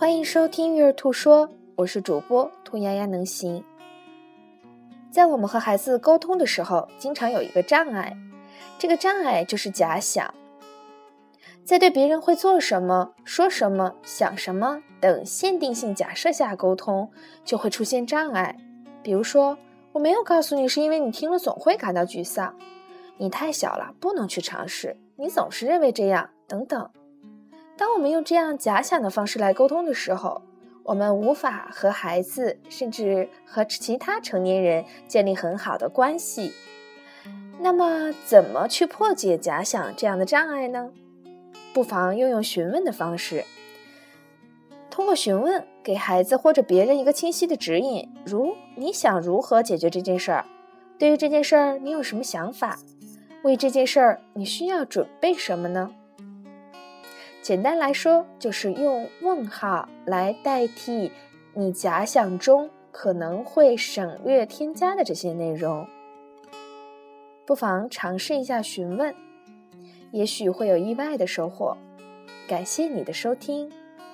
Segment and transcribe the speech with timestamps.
[0.00, 1.46] 欢迎收听育儿兔说，
[1.76, 3.62] 我是主播兔丫丫能行。
[5.10, 8.16] 在我们和孩子沟通的时候，经常有一个障碍，
[8.78, 10.34] 这个障碍就是假想。
[11.66, 17.10] 在对别人会做什么、说什么、想什么等限定性假设下沟通，
[17.44, 18.56] 就会出现障碍。
[19.02, 19.58] 比如说，
[19.92, 22.56] 我没有告诉你，是因为你听了总会感到沮丧。
[23.18, 24.96] 你太小了，不能去尝试。
[25.16, 26.90] 你总是认为这样，等等。
[27.80, 30.42] 当我们用这样假想的方式来沟通的时候，
[30.82, 36.52] 我们无法和孩子，甚至和其他成年人建立很好的关系。
[37.58, 40.90] 那么，怎么去破解假想这样的障碍呢？
[41.72, 43.46] 不妨用用询问的方式，
[44.90, 50.44] 通过询问给孩子或者别人一个清晰的指引，如你想如何解决这件事儿？
[50.98, 52.78] 对于这件事儿，你有什么想法？
[53.42, 55.90] 为这件事儿，你需要准备什么呢？
[57.42, 61.10] 简单来说，就是用问号来代替
[61.54, 65.86] 你假想中可能会省略添加的这些内容。
[67.46, 69.14] 不妨尝试一下询问，
[70.12, 71.76] 也许会有意外的收获。
[72.46, 73.70] 感谢你的收听。